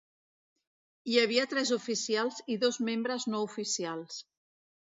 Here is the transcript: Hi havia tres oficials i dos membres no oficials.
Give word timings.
Hi 1.11 1.19
havia 1.23 1.43
tres 1.51 1.73
oficials 1.77 2.41
i 2.55 2.57
dos 2.65 2.83
membres 2.89 3.29
no 3.35 3.43
oficials. 3.51 4.21